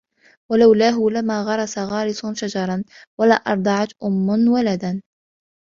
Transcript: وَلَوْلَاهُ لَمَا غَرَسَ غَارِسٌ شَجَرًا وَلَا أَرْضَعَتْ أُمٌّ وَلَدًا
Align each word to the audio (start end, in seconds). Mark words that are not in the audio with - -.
وَلَوْلَاهُ 0.51 1.09
لَمَا 1.09 1.43
غَرَسَ 1.43 1.77
غَارِسٌ 1.77 2.25
شَجَرًا 2.33 2.83
وَلَا 3.19 3.35
أَرْضَعَتْ 3.35 3.89
أُمٌّ 4.03 4.47
وَلَدًا 4.47 5.01